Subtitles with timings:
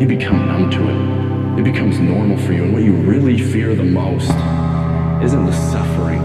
[0.00, 1.60] you become numb to it.
[1.60, 2.64] It becomes normal for you.
[2.64, 4.30] And what you really fear the most
[5.22, 6.22] isn't the suffering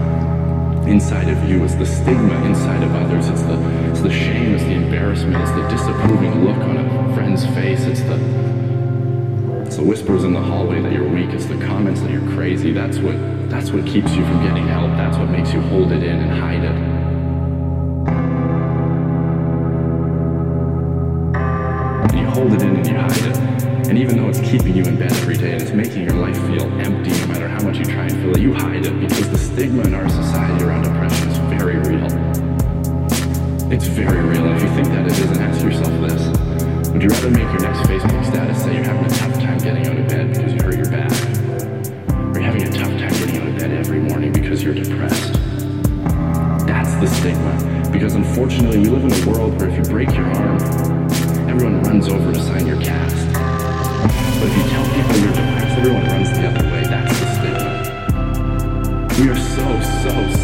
[0.90, 3.54] inside of you, it's the stigma inside of others, it's the,
[3.90, 8.00] it's the shame, it's the embarrassment, it's the disapproving look on a friend's face, it's
[8.00, 8.16] the,
[9.64, 12.72] it's the whispers in the hallway that you're weak, it's the comments that you're crazy.
[12.72, 13.14] That's what,
[13.48, 16.40] that's what keeps you from getting help, that's what makes you hold it in and
[16.40, 16.74] hide it.
[22.16, 23.29] You hold it in and you hide it.
[24.00, 26.64] Even though it's keeping you in bed every day and it's making your life feel
[26.80, 29.36] empty no matter how much you try and fill it, you hide it because the
[29.36, 32.06] stigma in our society around depression is very real.
[33.70, 34.46] It's very real.
[34.56, 36.88] If you think that it isn't, ask yourself this.
[36.88, 39.86] Would you rather make your next Facebook status say you're having a tough time getting
[39.86, 41.12] out of bed because you hurt your back?
[42.32, 45.34] Or you're having a tough time getting out of bed every morning because you're depressed?
[46.64, 47.90] That's the stigma.
[47.92, 50.58] Because unfortunately, we live in a world where if you break your arm,
[51.50, 53.29] everyone runs over to sign your cast.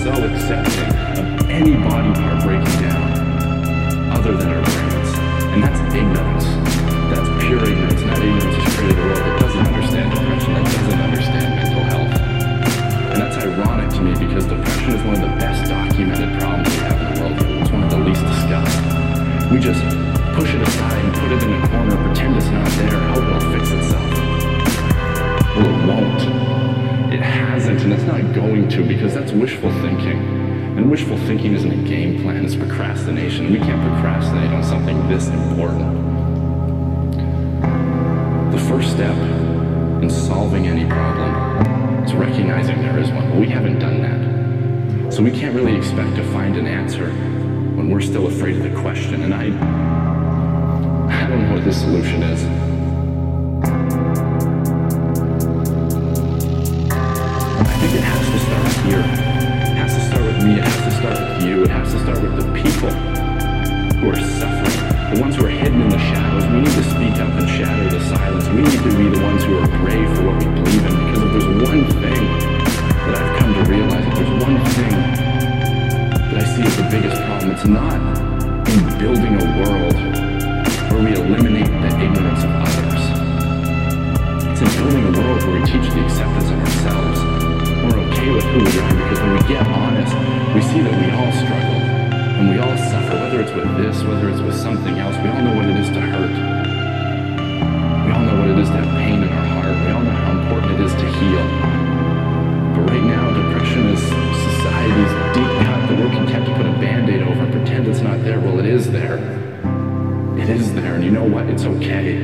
[0.06, 0.86] So, accepting
[1.18, 3.10] of any body part breaking down
[4.14, 5.10] other than our brains.
[5.50, 6.46] And that's ignorance.
[7.10, 8.02] That's pure ignorance.
[8.06, 12.12] That ignorance has created a world that doesn't understand depression, that doesn't understand mental health.
[13.10, 16.76] And that's ironic to me because depression is one of the best documented problems we
[16.86, 17.62] have in the world.
[17.62, 19.50] It's one of the least discussed.
[19.50, 19.82] We just
[20.38, 23.50] push it aside and put it in a corner, pretend it's not there, hope it'll
[23.50, 24.06] fix itself.
[25.58, 26.65] Well, it won't.
[27.86, 30.18] And it's not going to because that's wishful thinking.
[30.76, 33.52] And wishful thinking isn't a game plan, it's procrastination.
[33.52, 35.94] We can't procrastinate on something this important.
[38.50, 39.16] The first step
[40.02, 43.30] in solving any problem is recognizing there is one.
[43.30, 45.12] But we haven't done that.
[45.12, 47.10] So we can't really expect to find an answer
[47.76, 49.22] when we're still afraid of the question.
[49.22, 49.44] And I
[51.06, 52.65] I don't know what the solution is.
[58.86, 59.02] Here.
[59.02, 60.58] It has to start with me.
[60.58, 61.62] It has to start with you.
[61.64, 62.90] It has to start with the people
[63.98, 64.78] who are suffering,
[65.14, 66.46] the ones who are hidden in the shadows.
[66.46, 68.46] We need to speak up and shatter the silence.
[68.48, 70.94] We need to be the ones who are brave for what we believe in.
[71.02, 72.22] Because if there's one thing
[73.10, 74.94] that I've come to realize, if there's one thing
[76.30, 77.98] that I see as the biggest problem, it's not
[78.70, 79.98] in building a world
[80.94, 83.02] where we eliminate the ignorance of others.
[84.46, 87.35] It's in building a world where we teach the acceptance of ourselves.
[87.86, 90.10] We're okay with who we are because when we get honest,
[90.54, 91.78] we see that we all struggle
[92.36, 95.14] and we all suffer, whether it's with this, whether it's with something else.
[95.22, 96.34] We all know what it is to hurt.
[98.04, 99.76] We all know what it is to have pain in our heart.
[99.86, 101.46] We all know how important it is to heal.
[102.74, 107.22] But right now, depression is society's deep cut that we're content to put a band-aid
[107.22, 108.40] over and pretend it's not there.
[108.40, 109.16] Well, it is there.
[110.38, 111.46] It is there, and you know what?
[111.46, 112.18] It's okay.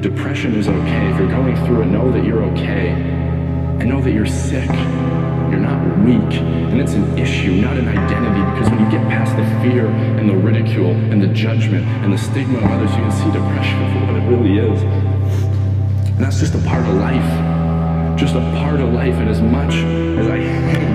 [0.00, 1.10] Depression is okay.
[1.10, 3.11] If you're going through it, know that you're okay.
[3.80, 4.68] And know that you're sick.
[5.50, 6.40] You're not weak.
[6.40, 10.28] And it's an issue, not an identity, because when you get past the fear and
[10.28, 14.06] the ridicule and the judgment and the stigma of others, you can see depression for
[14.06, 14.82] what it really is.
[14.82, 18.18] And that's just a part of life.
[18.18, 19.14] Just a part of life.
[19.14, 20.91] And as much as I hate,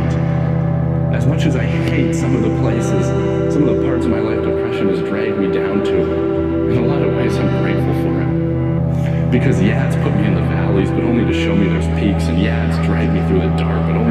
[9.31, 12.31] Because yeah, it's put me in the valleys, but only to show me there's peaks.
[12.31, 14.06] And yeah, it's dragged me through the dark, but only